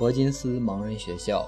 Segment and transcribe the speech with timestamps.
[0.00, 1.46] 伯金斯盲人学校。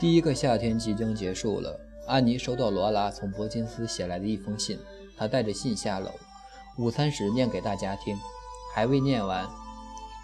[0.00, 4.78] 第一个夏天即将结束了，安妮收到罗拉从伯金斯写来的一封信，
[5.14, 6.10] 她带着信下楼，
[6.78, 8.16] 午餐时念给大家听，
[8.74, 9.46] 还未念完，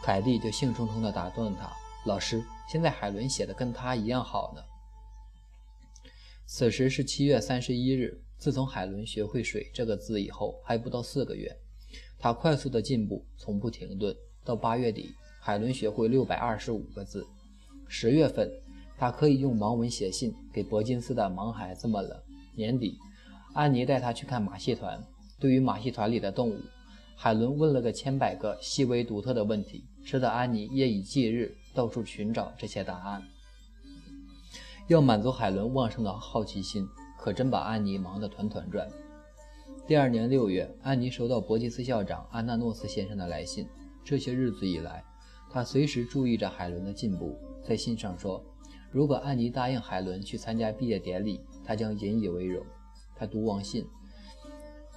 [0.03, 1.71] 凯蒂就兴冲冲地打断他
[2.09, 2.43] ：“老师，
[2.73, 4.63] 现在海伦写的跟他一样好呢。”
[6.49, 8.19] 此时是七月三十一日。
[8.39, 11.55] 自从海伦学会“水”这个字以后，还不到四个月，
[12.19, 14.17] 他快速的进步从不停顿。
[14.43, 15.15] 到八月底，
[15.49, 17.27] 海伦学会六百二十五个字。
[17.89, 18.53] 十月份，
[18.99, 22.23] 他可以用盲文写信给伯金斯的盲孩子们了。
[22.55, 22.99] 年底，
[23.55, 25.03] 安妮带他去看马戏团。
[25.41, 26.61] 对于马戏团里的动物，
[27.17, 33.23] 海伦问了个千百个细微独特的问题，使得安妮夜以继日到处寻找这些答案。
[34.89, 36.87] 要满足海伦旺盛的好奇心。
[37.19, 38.87] 可真把安妮忙得团团转。
[39.87, 43.67] 第二年六月，安妮收到伯吉斯校长安纳诺斯先生的来信。
[44.05, 45.03] 这些日子以来，
[45.51, 47.37] 他随时注意着海伦的进步。
[47.63, 48.43] 在信上说，
[48.91, 52.65] 如果安妮答应海伦去参加毕业典礼，他将引以为荣。
[53.15, 53.87] 他读完信，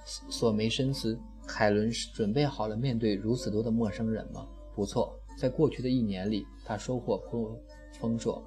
[0.04, 4.46] 锁眉深思：海伦准备好了面对如此多的陌生人吗？
[4.74, 7.54] 不错，在过去的一年里，他收获颇
[8.00, 8.42] 丰硕。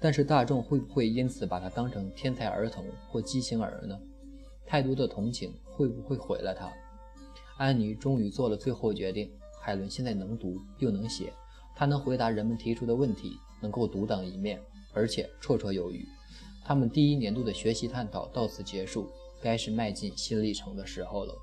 [0.00, 3.98] 但是大众会不会因此把他当成天才儿童或畸形儿呢？
[4.66, 6.70] 太多的同情会不会毁了他？
[7.56, 9.32] 安妮终于做了最后决定：
[9.66, 11.32] 海伦现在能读又能写，
[11.74, 16.06] 他能回答人们提出的问题，能够独当一面，而且绰绰有余。
[16.64, 19.08] 他们第一年度的学习探讨到此结束，
[19.42, 21.34] 该是迈进新里程的时候了。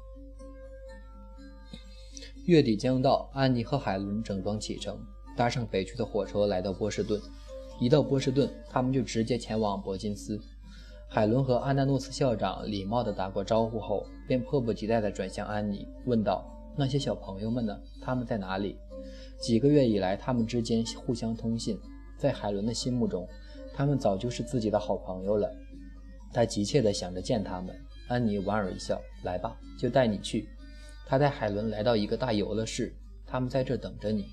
[2.45, 4.97] 月底将到，安妮和海伦整装启程，
[5.35, 7.21] 搭上北去的火车，来到波士顿。
[7.77, 10.39] 一到波士顿，他们就直接前往伯金斯。
[11.09, 17.79] 海伦和安纳诺斯校长礼貌地打过招呼后，便迫不及待地转向安妮，问道：“那些小朋友们呢？
[18.01, 18.77] 他们在哪里？”
[19.41, 21.77] 几个月以来，他们之间互相通信，
[22.17, 23.27] 在海伦的心目中，
[23.73, 25.49] 他们早就是自己的好朋友了。
[26.31, 27.75] 他急切地想着见他们。
[28.07, 30.47] 安妮莞尔一笑：“来吧，就带你去。”
[31.05, 32.93] 他带海伦来到一个大游乐室，
[33.25, 34.25] 他们在这等着你。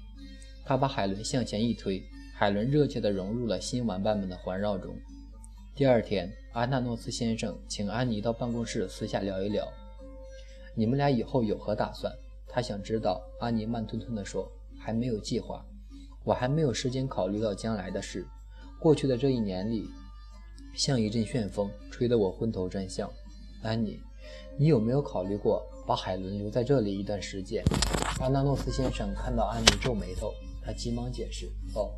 [0.65, 2.03] 他把海伦向前一推。
[2.35, 4.95] 海伦热切地融入了新玩伴们的环绕中。
[5.75, 9.69] 第二天，阿纳诺斯先生请安妮到办公室私下聊一聊
[10.75, 12.11] ：“你们俩以后有何打算？”
[12.51, 13.23] 他想知道。
[13.39, 15.65] 安妮慢吞吞地说：“还没有计划，
[16.25, 18.27] 我还没有时间考虑到将来的事。
[18.79, 19.89] 过去的这一年里，
[20.75, 23.11] 像一阵旋风，吹得我昏头转向。”
[23.63, 24.01] 安妮，
[24.59, 27.65] 你有没有考虑过把海伦留在这里一段时间？
[28.21, 31.91] 阿纳诺斯先生看到安妮皱眉头，他急忙解释：“哦。”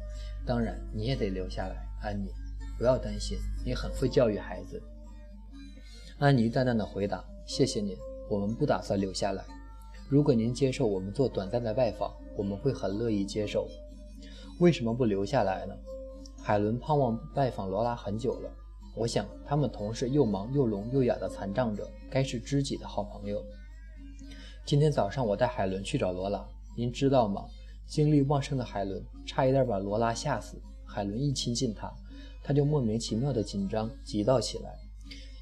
[0.44, 2.28] 当然，你也得留下来，安妮。
[2.78, 4.82] 不要担心，你很会教育孩子。
[6.18, 7.96] 安妮淡淡的回答：“谢谢您，
[8.28, 9.44] 我们不打算留下来。
[10.12, 13.66] 如果您接受我们做短暂的拜访，我们会很乐意接受。
[14.60, 15.74] 为什么不留下来呢？”
[16.36, 18.50] 海伦盼望拜访罗拉很久了。
[18.94, 23.42] 我想，他们同是又忙又聋又哑的残障者，该是知己的好朋友。
[24.66, 26.46] 今天早上，我带海伦去找罗拉，
[26.76, 27.46] 您知道吗？
[27.86, 30.60] 精力旺盛的海伦差一点把罗拉吓死。
[30.84, 31.90] 海伦一亲近她，
[32.44, 34.76] 她就莫名其妙的紧张急躁起来，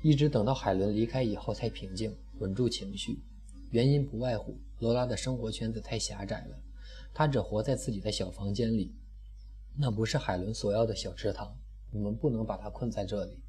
[0.00, 3.18] 一直等到海伦离开以后才平静，稳住情绪。
[3.70, 6.58] 原因不外乎罗拉的生活圈子太狭窄了，
[7.14, 8.92] 她只活在自己的小房间里，
[9.76, 11.56] 那不是海伦所要的小池塘。
[11.92, 13.40] 我们不能把她困在这里。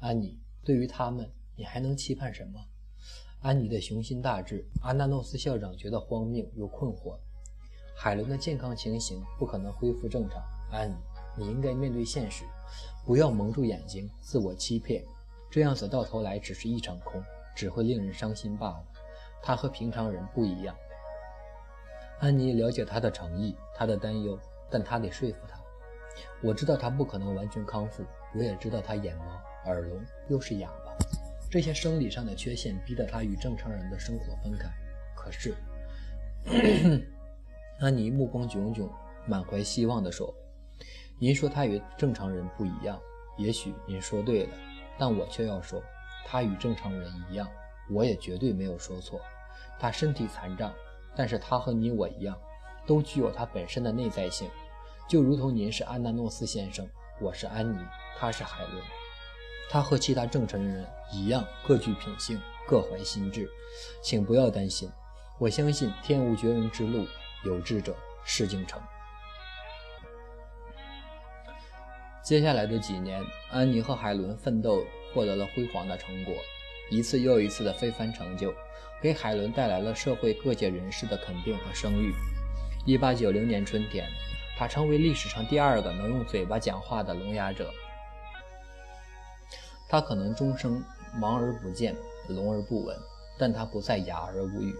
[0.00, 2.60] 安妮，对于他们，你还能期盼什么？
[3.40, 7.18] 安妮的雄心大志，阿纳诺斯校长觉得荒谬又困惑。
[7.96, 10.42] 海伦的健康情形不可能恢复正常。
[10.70, 10.94] 安妮，
[11.38, 12.44] 你应该面对现实，
[13.06, 15.04] 不要蒙住眼睛，自我欺骗，
[15.50, 17.22] 这样子到头来只是一场空，
[17.56, 18.84] 只会令人伤心罢了。
[19.42, 20.74] 他和平常人不一样。
[22.20, 24.38] 安妮了解他的诚意，他的担忧，
[24.70, 25.58] 但他得说服他。
[26.42, 28.04] 我知道他不可能完全康复，
[28.34, 30.92] 我也知道他眼盲、耳聋，又是哑巴，
[31.50, 34.68] 这些生理上的缺陷逼得他与正常人的生活分开。
[35.14, 35.54] 可是。
[37.80, 38.90] 安妮目光炯炯，
[39.26, 40.34] 满怀希望地说
[41.20, 43.00] ：“您说他与正常人不一样，
[43.36, 44.50] 也许您说对了，
[44.98, 45.80] 但我却要说，
[46.26, 47.48] 他与正常人一样。
[47.90, 49.20] 我也绝对没有说错。
[49.78, 50.72] 他身体残障，
[51.16, 52.36] 但是他和你我一样，
[52.86, 54.50] 都具有他本身的内在性，
[55.08, 56.88] 就如同您是安纳诺斯先生，
[57.20, 57.78] 我是安妮，
[58.18, 58.82] 他是海伦。
[59.70, 63.48] 他和其他正常人一样，各具品性，各怀心志。
[64.02, 64.90] 请不要担心，
[65.38, 67.06] 我相信天无绝人之路。”
[67.44, 67.94] 有志者
[68.24, 68.82] 事竟成。
[72.20, 74.84] 接下来的几年，安妮和海伦奋斗，
[75.14, 76.34] 获得了辉煌的成果，
[76.90, 78.52] 一次又一次的非凡成就，
[79.00, 82.12] 给海伦带来了社会各界人士的肯定和声誉。
[82.86, 84.08] 1890年春天，
[84.56, 87.70] 他成为历史上第二个能用嘴巴讲话的聋哑者。
[89.88, 90.82] 他可能终生
[91.20, 91.94] 盲而不见，
[92.28, 92.96] 聋而不闻，
[93.38, 94.74] 但他不再哑而无语。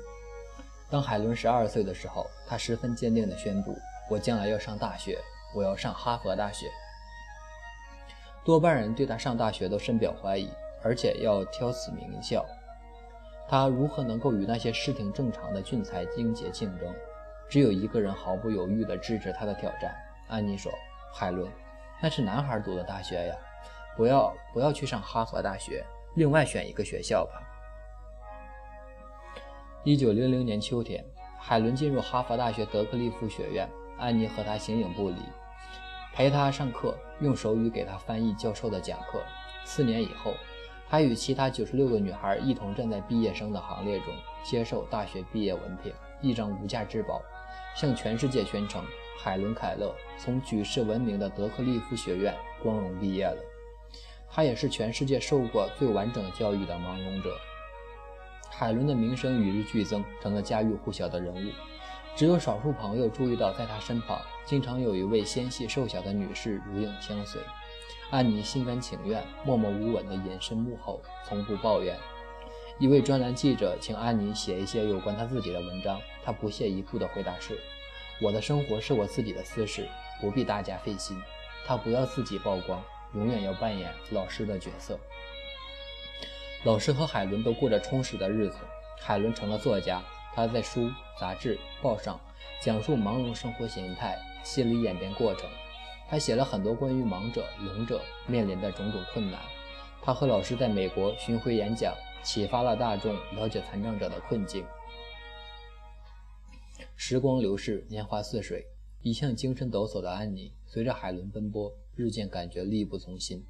[0.91, 3.77] 当海伦十二岁的时候，他十分坚定地宣布
[4.11, 5.19] ：“我将来要上大学，
[5.55, 6.67] 我要上哈佛大学。”
[8.45, 10.49] 多半人对他上大学都深表怀疑，
[10.83, 12.45] 而且要挑死名校。
[13.49, 16.95] 他如何能够与那些视听正常的俊才英杰竞争？
[17.49, 19.97] 只有一个人毫不犹豫地支持他的挑战。
[20.29, 20.71] 安妮说
[21.15, 21.51] ：“海伦，
[22.03, 23.35] 那是男孩读的大学呀，
[23.97, 25.83] 不要不要去上哈佛大学，
[26.15, 27.43] 另外选一个学校吧。”
[29.83, 31.03] 一九零零年秋天，
[31.41, 33.67] 海伦进入哈佛大学德克利夫学院。
[33.97, 35.17] 安妮和他形影不离，
[36.15, 39.21] 陪他上课，用手语给他翻译教授的讲课。
[39.65, 40.35] 四年以后，
[40.91, 44.07] 他与其他九十六个女孩一同站在毕业生的行列中，
[44.43, 45.93] 接受大学毕业文凭，
[46.23, 47.21] 一张无价之宝，
[47.77, 48.83] 向全世界宣称：
[49.19, 53.37] 海伦·凯勒从举世闻名的德克利夫学院光荣毕业了。
[54.31, 57.31] 他也是全世界受过最完整教育的盲聋者。
[58.51, 61.51] 海伦的名声与日俱增，成了家喻户晓的人物。
[62.17, 67.41] 只有少数朋友注意到，在他身旁经常有一位纤细瘦小的女士如影相随。
[68.11, 71.95] 安妮心甘情愿、默默无闻地隐身幕后，从不抱怨。
[72.79, 77.59] 一位专栏记者请安妮写一些有关她自己的文章，她不屑一顾的回答是
[78.23, 79.87] ：“我的生活是我自己的私事，
[80.21, 81.21] 不必大家费心。”
[81.67, 82.83] 她不要自己曝光，
[83.15, 84.99] 永远要扮演老师的角色。
[86.65, 88.57] 老师和海伦都过着充实的日子。
[89.01, 90.03] 海伦成了作家，
[90.35, 90.91] 他在书、
[91.21, 92.19] 杂志、报上
[92.63, 95.49] 讲述盲聋生活形态、心理演变过程。
[96.09, 99.41] 他写了很多关于盲者、聋者面临的种种困难。
[100.03, 104.65] 他和老师在美国巡回演讲，启发了大众了解残障者的困境。
[106.97, 108.67] 时光流逝，年华似水，
[109.03, 113.45] 一向精神抖擞的安妮，随着海伦奔波，日渐感觉力不从心。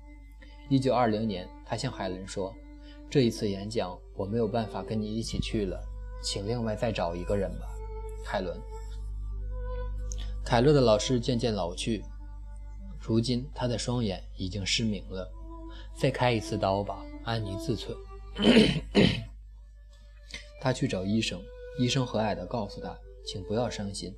[0.69, 2.53] 一九二零年，他向海伦说。
[3.11, 5.83] 这一次演讲我没有办法跟你一起去了，
[6.23, 7.67] 请另外再找一个人吧，
[8.23, 8.55] 海伦。
[10.45, 12.05] 凯勒的老师渐渐老去，
[13.09, 15.27] 如今他的双眼已经失明了。
[15.97, 17.97] 再开一次刀吧，安妮自忖。
[20.61, 21.41] 他去找医生，
[21.81, 22.95] 医生和蔼地告诉他
[23.25, 24.15] ：“请不要伤心，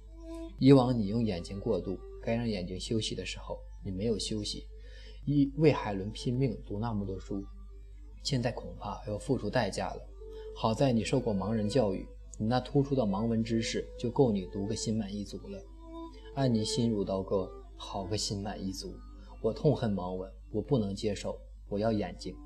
[0.59, 4.67] 以往你用眼睛过度，该让眼睛休息的时候，你没有休息，
[5.25, 7.45] 一为海伦拼命读那么多书。”
[8.25, 10.03] 现在恐怕要付出代价了。
[10.57, 12.09] 好在你受过盲人教育，
[12.39, 15.63] 你那突出的盲文知识就够你读个心满意足了。
[16.35, 17.49] 安妮心如刀割，
[17.83, 18.95] 好个心满意足！
[19.41, 22.37] 我痛恨盲文，我不能接受，我要眼睛。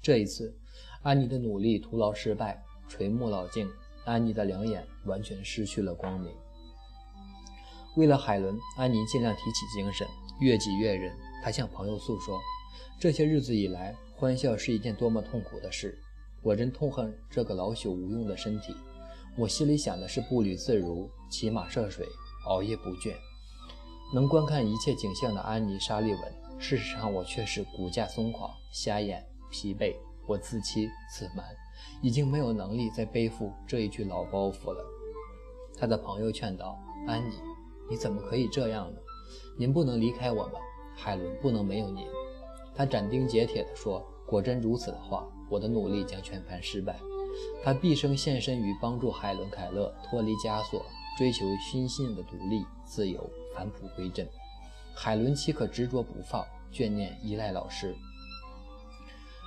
[0.00, 0.56] 这一次，
[1.02, 2.58] 安妮的努力徒劳失败，
[2.88, 3.68] 垂暮老境，
[4.06, 6.32] 安妮的两眼完全失去了光明。
[7.96, 10.08] 为了海伦，安妮尽量提起精神，
[10.40, 11.14] 越挤越忍。
[11.44, 12.40] 她向朋友诉说，
[12.98, 13.94] 这些日子以来。
[14.16, 15.98] 欢笑是一件多么痛苦的事！
[16.42, 18.74] 我真痛恨这个老朽无用的身体。
[19.38, 22.06] 我心里想的是步履自如、骑马涉水、
[22.46, 23.14] 熬夜不倦，
[24.12, 26.20] 能观看一切景象的安妮·沙利文。
[26.58, 29.94] 事实上，我却是骨架松垮、瞎眼、疲惫。
[30.26, 31.44] 我自欺自满，
[32.02, 34.84] 已经没有能力再背负这一具老包袱了。
[35.76, 36.78] 他的朋友劝道
[37.08, 37.34] ：“安妮，
[37.88, 39.00] 你怎么可以这样呢？
[39.58, 40.52] 您不能离开我们，
[40.94, 42.06] 海伦不能没有您。”
[42.76, 47.00] 他斩钉截铁地说：“果真如此的话，我的努力将全盘失败。”
[47.64, 50.84] 他毕生献身于帮助海伦·凯勒脱离枷锁，
[51.20, 54.26] 追求心性的独立、自由、返璞归真。
[54.96, 57.94] 海伦岂可执着不放、眷念依赖老师？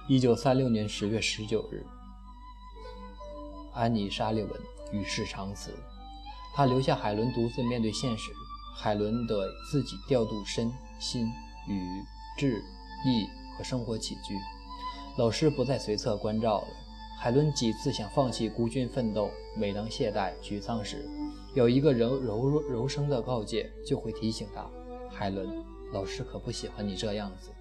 [0.08, 1.84] 一九三六年十月十九日，
[3.74, 4.62] 安妮·沙利文
[4.92, 5.74] 与世长辞。
[6.54, 8.30] 他留下海伦独自面对现实。
[8.76, 11.26] 海伦得自己调度身心
[11.68, 12.04] 与
[12.38, 12.64] 智。
[13.04, 13.28] 意
[13.58, 14.38] 和生活起居，
[15.18, 16.68] 老师不再随侧关照了。
[17.20, 21.10] 海伦几次想放弃孤军奋斗，每当懈怠沮丧时，
[21.54, 24.68] 有一个柔柔柔声的告诫就会提醒他
[25.10, 27.52] ：“海伦，老师可不喜欢你这样子。”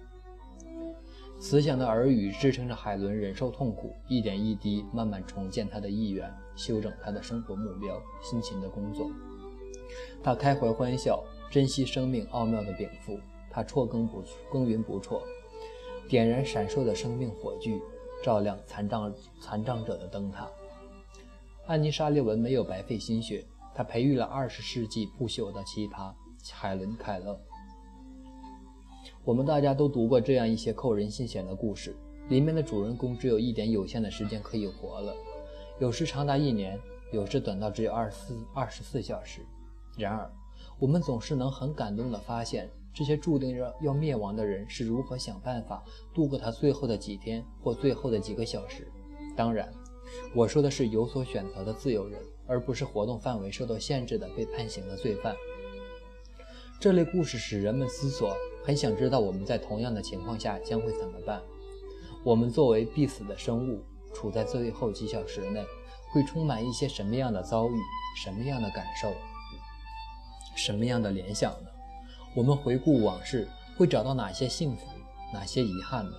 [1.39, 9.11] 慈祥的耳语支撑着海伦忍受痛苦，一点一滴慢慢重建他的意愿，修整他的生活目标，辛勤的工作。
[10.23, 13.19] 他开怀欢笑，珍惜生命奥妙的禀赋。
[13.51, 15.21] 他辍耕不耕耘不辍，
[16.09, 17.79] 点燃闪烁的生命火炬，
[18.23, 20.49] 照亮残障残障者的灯塔。
[21.67, 23.45] 安妮·沙利文没有白费心血，
[23.75, 26.13] 他培育了二十世纪不朽的奇葩
[26.51, 27.39] 海伦·凯勒。
[29.23, 31.95] 我们大家都读过这样一些扣人心弦的故事，
[32.29, 35.15] 里面的主人公只有一点有限的时间可以活了，
[35.79, 36.79] 有时长达一年，
[37.11, 39.41] 有时短到只有二十四二十四小时。
[39.97, 40.29] 然而，
[40.77, 48.87] 我们总是能很感动地发现，这些注定着要灭亡的人是如何想办法度过他最后的几天或最后的几个小时。
[49.37, 49.71] 当然，
[50.35, 55.35] 我说的是有所选择的自由人，而不是活动范围受到限制的被判刑的罪犯。
[56.79, 61.41] 这类故事使人们思索，很想知道我们在同样的情况下将会怎么办。
[62.23, 63.83] 我们作为必死的生物，
[64.13, 65.63] 处在最后几小时内，
[66.11, 67.73] 会充满一些什么样的遭遇、
[68.23, 69.13] 什么样的感受、
[70.55, 71.69] 什么样的联想呢？
[72.35, 73.47] 我们回顾往事，
[73.77, 74.87] 会找到哪些幸福、
[75.33, 76.11] 哪些遗憾呢？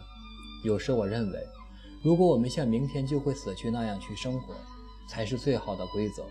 [0.64, 1.47] 有时我认为，
[2.02, 4.54] 如果我们像明天就会死去那样去生活，
[5.09, 6.25] 才是最好的规则。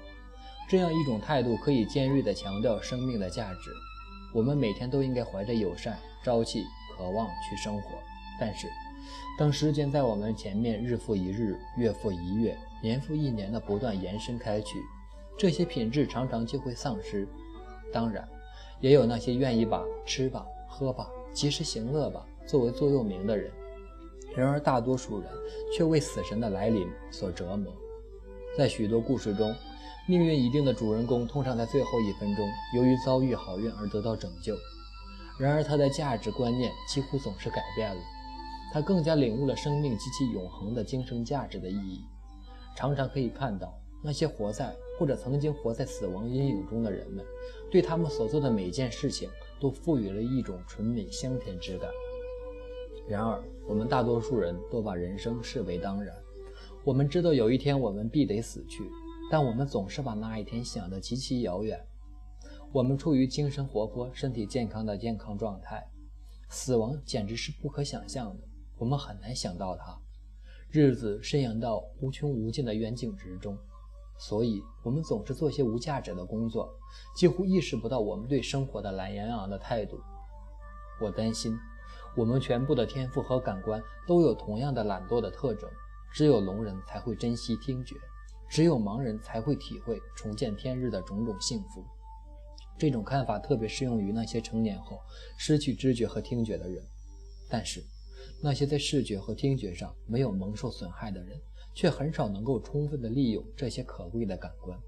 [0.70, 3.72] 这样一种态度可以尖锐地强调生命的价值。
[4.34, 6.64] 我们每天都应该怀着友善、朝气、
[6.98, 7.90] 渴望去生活。
[8.40, 8.68] 但是，
[9.38, 14.80] 当时间在我们前面日复一日、月复一月、年复一年的不断延伸开去，
[15.38, 17.28] 这些品质常常就会丧失。
[17.92, 18.28] 当然，
[18.80, 23.52] 也有那些愿意把吃吧、喝吧、及时行乐吧作为座右铭的人。
[24.36, 25.30] 然而，大多数人
[25.78, 27.72] 却为死神的来临所折磨。
[28.56, 29.52] 在许多故事中，
[30.08, 34.56] 命运已定的主人公通常在最后一分钟，由于遭遇好运而得到拯救。
[35.40, 38.00] 然而，他的价值观念几乎总是改变了。
[38.72, 42.06] 他更加领悟了生命及其永恒的精神价值的意义。
[42.76, 47.26] 常常可以看到，那些活在或者曾经活在死亡阴影中的人们，
[47.72, 49.28] 对他们所做的每件事情
[49.60, 51.90] 都赋予了一种纯美香甜之感。
[53.08, 56.16] 然而，我们大多数人都把人生视为当然。
[56.86, 58.84] 我们知道有一天我们必得死去，
[59.32, 61.82] 但我们总是把那一天想得极其遥远。
[62.74, 65.82] 我们处于精神活泼、身体健康的健康状态，
[66.50, 68.44] 死亡简直是不可想象的。
[68.78, 69.98] 我们很难想到它。
[70.70, 73.58] 日子伸延到无穷无尽的远景之中，
[74.20, 76.70] 所以我们总是做些无价值的工作，
[77.16, 79.98] 几乎意识不到我们对生活的懒洋洋的态度。
[81.00, 81.58] 我担心。
[82.16, 85.68] 我们全部的天赋和感官都有同样的懒惰的特征。
[86.14, 87.96] 只有聋人才会珍惜听觉，
[88.50, 91.84] 只有盲人才会体会重见天日的种种幸福。
[92.78, 95.00] 这种看法特别适用于那些成年后
[95.38, 96.84] 失去知觉和听觉的人。
[97.50, 97.84] 但是，
[98.42, 101.40] 那些在视觉和听觉上没有蒙受损害的人，
[101.74, 104.80] 却很少能够充分地利用这些可贵的感官。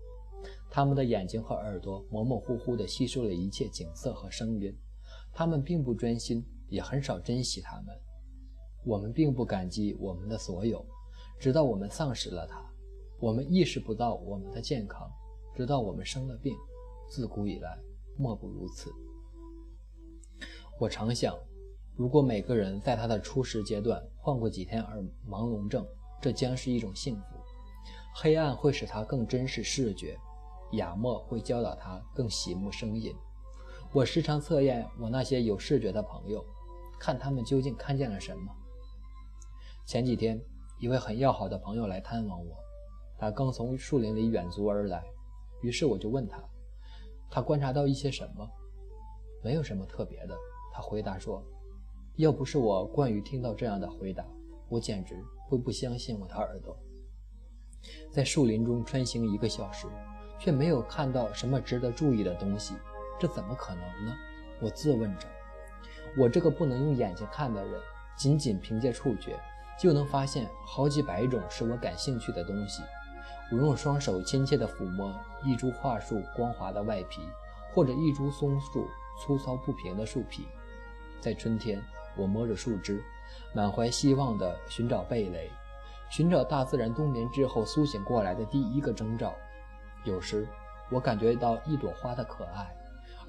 [0.70, 4.76] 他们的眼睛和耳朵模模糊糊地吸收了一切景色和声音，
[5.34, 6.46] 他们并不专心。
[6.68, 7.96] 也很少珍惜他们。
[8.84, 10.84] 我们并不感激我们的所有，
[11.40, 12.58] 直到我们丧失了它；
[13.20, 15.10] 我们意识不到我们的健康，
[15.56, 16.56] 直到我们生了病。
[17.08, 17.78] 自古以来，
[18.18, 18.92] 莫不如此。
[20.80, 21.38] 我常想，
[21.96, 25.86] 如果每个人在他的初始阶段患过几天耳盲聋症，
[26.22, 27.38] 这将是一种幸福。
[28.16, 30.18] 黑暗会使他更珍视视觉，
[30.72, 33.14] 哑默会教导他更喜慕声音。
[33.94, 36.44] 我时常测验我那些有视觉的朋友。
[36.98, 38.52] 看他们究竟看见了什么。
[39.86, 40.42] 前几天，
[40.86, 42.56] 一位很要好的朋友来探望我，
[43.18, 45.04] 他刚从树林里远足而来，
[45.64, 46.38] 于是我就问他，
[47.28, 48.48] 他观察到一些什么？
[49.44, 50.38] 没有什么特别的，
[50.72, 51.44] 他回答说。
[52.18, 54.24] 要不是我惯于听到这样的回答，
[54.70, 55.16] 我简直
[55.50, 56.78] 会不相信我的耳朵。
[58.12, 59.88] 在树林中穿行一个小时，
[60.38, 62.76] 却没有看到什么值得注意的东西，
[63.20, 64.16] 这怎么可能呢？
[64.62, 65.28] 我自问着。
[66.16, 67.82] 我这个不能用眼睛看的人，
[68.16, 69.36] 仅仅凭借触觉，
[69.80, 72.82] 就能发现好几百种使我感兴趣的东西。
[73.52, 75.14] 我用双手亲切地抚摸
[75.44, 77.22] 一株桦树光滑的外皮，
[77.74, 78.88] 或者一株松树
[79.22, 80.48] 粗糙不平的树皮。
[81.22, 81.82] 在春天，
[82.16, 83.04] 我摸着树枝，
[83.54, 85.52] 满怀希望地寻找蓓蕾，
[86.10, 89.34] 寻找大自然冬眠之后苏醒过来的第一个征兆。
[90.04, 90.48] 有时，
[90.90, 92.76] 我感觉到一朵花的可爱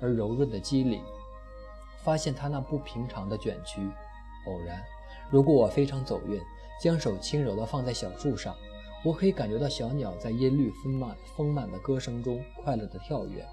[0.01, 1.03] 而柔润的肌理。
[2.03, 3.81] 发现它那不平常的卷曲。
[4.47, 4.81] 偶然，
[5.31, 6.41] 如果我非常走运，
[6.81, 8.55] 将手轻柔地放在小树上，
[9.05, 13.45] 我可以感觉到小鸟在音律丰满、丰满的歌声中快乐地跳跃。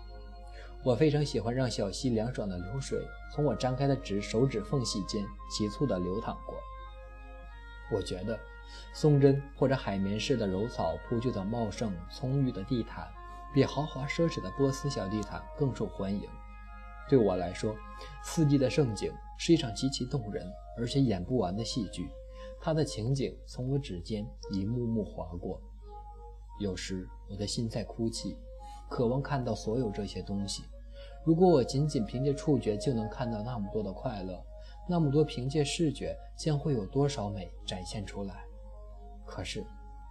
[0.84, 3.00] 我非常喜欢让小溪凉爽的流水
[3.34, 6.56] 从我张开的指手指缝隙间急促地流淌过。
[7.92, 8.38] 我觉得，
[8.94, 13.08] 松针或者海绵似的柔草铺就的茂盛葱郁的地毯，
[13.54, 16.28] 比豪华奢侈的波斯小地毯更受欢迎。
[17.10, 17.76] 对我来说，
[18.24, 22.10] 四季的盛景是一场极其动人而且演不完的戏剧。
[22.62, 25.62] 它的情景从我指尖一幕幕划过。
[26.60, 28.38] 有时我的心在哭泣，
[28.90, 30.64] 渴望看到所有这些东西。
[31.26, 34.42] 如果我仅仅凭借触觉就能看到那么多的快乐，
[34.88, 38.46] 那么多凭借视觉将会有多少美展现出来？
[39.26, 39.66] 可是，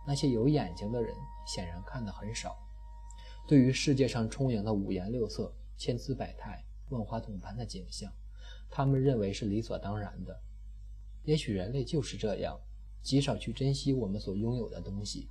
[0.07, 1.15] 那些有眼睛的人
[1.47, 2.57] 显然看得很少。
[3.47, 8.13] 对于世界上充盈的五颜六色、千姿百态、万花筒般的景象，
[8.71, 10.41] 他们认为是理所当然的。
[11.25, 12.57] 也许人类就是这样，
[13.03, 15.29] 极少去珍惜我们所拥有的东西，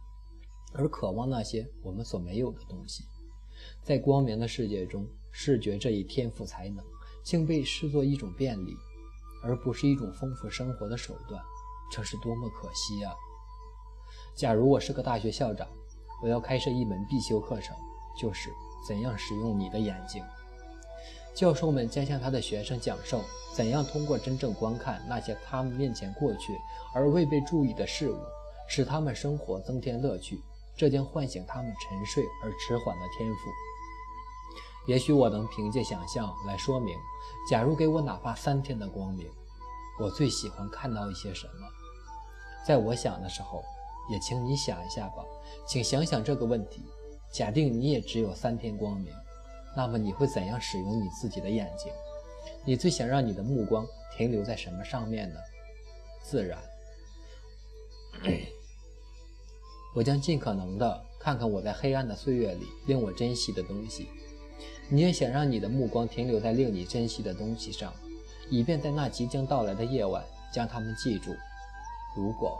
[0.74, 3.04] 而渴望那些我们所没有的东西。
[3.84, 6.84] 在光明的世界中，视觉这一天赋才能，
[7.24, 8.76] 竟被视作一种便利，
[9.44, 11.42] 而不是一种丰富生活的手段。
[11.92, 13.14] 这是多么可惜啊！
[14.34, 15.68] 假如我是个大学校长，
[16.24, 17.76] 我要开设一门必修课程，
[18.18, 18.50] 就是
[18.88, 20.24] 怎样使用你的眼睛。
[21.34, 23.22] 教授们将向他的学生讲授
[23.56, 26.58] 怎样通过真正观看那些他们面前过去
[26.94, 28.18] 而未被注意的事物，
[28.68, 30.40] 使他们生活增添乐趣。
[30.78, 33.38] 这将唤醒他们沉睡而迟缓的天赋。
[34.88, 36.98] 也许我能凭借想象来说明：
[37.50, 39.28] 假如给我哪怕三天的光明，
[40.00, 41.68] 我最喜欢看到一些什么？
[42.66, 43.64] 在我想的时候，
[44.10, 45.24] 也请你想一下吧。
[45.68, 46.82] 请想想这个问题：
[47.32, 49.14] 假定你也只有三天光明，
[49.76, 51.92] 那么你会怎样使用你自己的眼睛？
[52.66, 53.86] 你最想让你的目光
[54.16, 55.40] 停留在什么上面呢？
[56.24, 56.60] 自然。
[59.96, 64.08] 我将尽可能的看看我在黑暗的岁月里令我珍惜的东西。
[64.90, 67.94] 你也想让你的目光停留在令你珍惜的东西上，
[68.50, 70.24] 以便在那即将到来的夜晚
[70.54, 71.32] 将它们记住。
[72.16, 72.60] 如果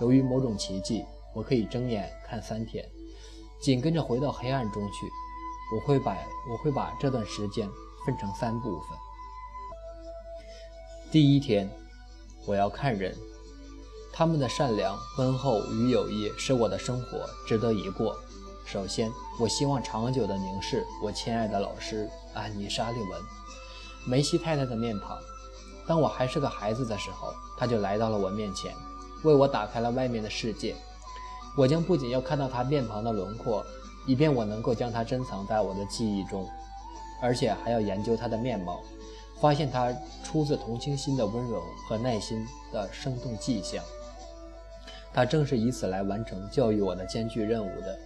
[0.00, 2.84] 由于某种奇迹，我可以睁眼看三天，
[3.60, 5.06] 紧跟着回到黑暗中去，
[5.74, 6.16] 我会把
[6.50, 7.68] 我会把这段时间
[8.04, 8.98] 分成三部分。
[11.10, 11.70] 第一天，
[12.46, 13.16] 我要看人。
[14.12, 18.16] 他们的善良、温厚与友谊使我的生活值得一过。
[18.64, 23.20] 首先，我希望长久地凝视我亲爱的老师安妮·沙利文，
[24.08, 25.18] 梅西太太的面庞。
[25.86, 28.74] 当我还是个孩子的时候，她就来到了我面前，
[29.22, 30.74] 为我打开了外面的世界。
[31.54, 33.64] 我将不仅要看到她面庞的轮廓，
[34.06, 36.48] 以便我能够将它珍藏在我的记忆中，
[37.20, 38.80] 而且还要研究它的面貌，
[39.40, 43.84] 发现它出自同情心的温柔和耐心的生动迹象。
[45.12, 47.98] 他正是以此来完成教育我的艰巨任务的。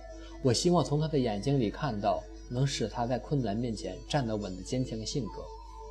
[0.42, 5.42] 我希望从他的眼睛里看到能使他在困难面前站得稳的坚强性格，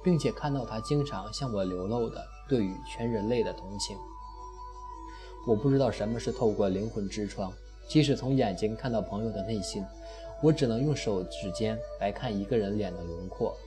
[0.02, 3.98] 并且看到他经常向我流露的对于全人类的同情。
[5.45, 7.52] 我不知道什么是透过灵魂之窗，
[7.89, 9.84] 即使从眼睛看到朋友的内心，
[10.43, 13.58] 我只能用手指尖来看一个人脸的轮廓。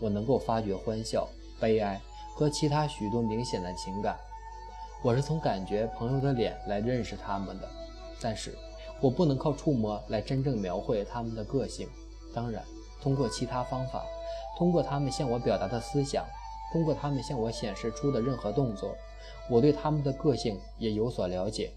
[0.00, 1.28] 我能够发觉欢笑、
[1.60, 2.00] 悲哀
[2.34, 4.18] 和其他许多明显的情感。
[5.02, 7.68] 我是从感觉朋友的脸来认识他们的，
[8.20, 8.56] 但是
[9.00, 11.88] 我不能靠触摸来真正描绘他们的个性。
[12.34, 12.64] 当然，
[13.00, 14.04] 通过其他方法，
[14.58, 16.26] 通过他们向我表达的思想，
[16.72, 18.96] 通过他们向我显示出的任何动作，
[19.48, 21.70] 我对他们的个性也有所了解。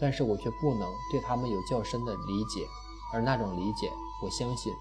[0.00, 2.66] 但是我却不能对他们有较深的理解，
[3.12, 3.90] 而那种理解，
[4.22, 4.72] 我相信，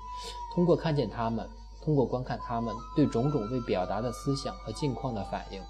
[0.54, 1.50] 通过看见他们，
[1.84, 5.62] 通过观看他们对种种未表达的思想和境况的反应。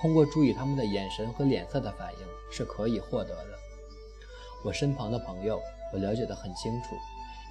[0.00, 2.18] 通过注意他们的眼神和脸色的反应
[2.50, 3.58] 是可以获得的。
[4.64, 5.60] 我身旁的朋友，
[5.92, 6.94] 我了解得很清楚，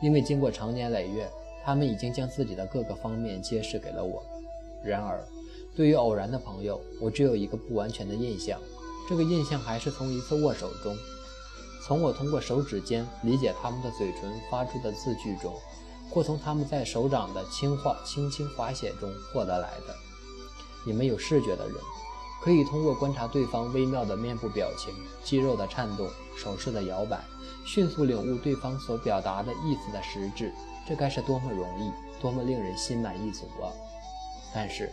[0.02, 1.30] 因为经过长年累月，
[1.64, 4.24] 他们已经将自己的各个方面揭示给了我。
[4.84, 5.24] 然而，
[5.76, 8.60] 对于偶然的朋友，我只有一个不完全的印象。
[9.10, 10.96] 这个印象还是从一次握手中，
[11.84, 15.52] 从我通过手指尖理解他们的嘴唇发出的字句中，
[16.12, 19.96] 或从他们在手掌的轻划轻轻划写中获得来的。
[20.86, 21.76] 你们有视觉的人。
[22.42, 24.94] 可以通过观察对方微妙的面部表情、
[25.26, 27.20] 肌肉的颤动、手势的摇摆，
[27.66, 30.54] 迅速领悟对方所表达的意思的实质。
[30.88, 31.92] 这该是多么容易，
[32.22, 33.68] 多么令人心满意足啊！
[34.56, 34.90] 但是，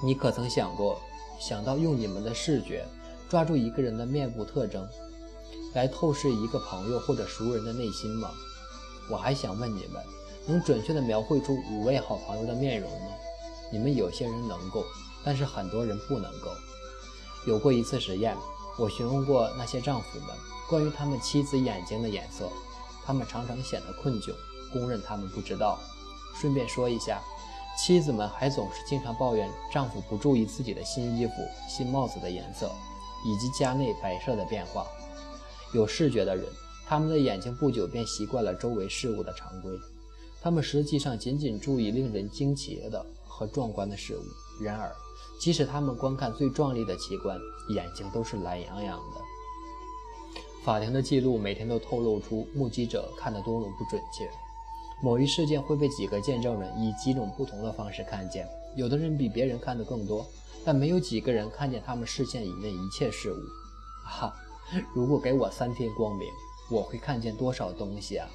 [0.00, 1.00] 你可曾想过，
[1.38, 2.86] 想到用你们的视觉
[3.28, 4.86] 抓住一个人的面部特征，
[5.74, 8.30] 来透视一个朋友或者熟人的内心吗？
[9.10, 10.02] 我还想问你们，
[10.46, 13.06] 能准确地描绘出五位好朋友的面容吗？
[13.72, 14.84] 你们有些人能够。
[15.24, 16.50] 但是很多人不能够。
[17.44, 18.34] 有过一次实验，
[18.78, 20.28] 我询问过那些丈夫们
[20.70, 22.48] 关于他们妻子眼睛的颜色，
[23.04, 24.32] 他们常常显得困窘，
[24.72, 25.78] 公认他们不知道。
[26.40, 27.20] 顺便说一下，
[27.78, 31.32] 妻子们还总是经常抱怨丈夫不注意自己的新衣服、
[31.68, 32.68] 新帽子的颜色，
[33.24, 34.84] 以及家内摆设的变化。
[35.72, 36.44] 有视觉的人，
[36.88, 39.70] 他们的眼睛不久便习惯了周围事物的常规，
[40.42, 44.22] 他们实际上仅仅注意令人惊奇的和壮观的事物。
[44.60, 44.92] 然而，
[45.40, 47.38] 即使他们观看最壮丽的奇观，
[47.70, 49.20] 眼睛都是懒洋洋的。
[50.64, 54.28] 法庭的记录每天都透露出目击者看得多么不准确。
[55.00, 60.26] 某一事件会被几个见证人以几种不同的方式看见，有的人比别人看得更多，
[60.64, 63.36] 但没有几个人看见他们视线以内一切事物。
[64.04, 64.34] 哈，
[64.94, 66.28] 如果给我三天光明，
[66.70, 68.28] 我会看见多少东西啊！